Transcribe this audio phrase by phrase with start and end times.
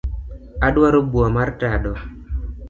[0.67, 1.93] Aduaro bau mar tado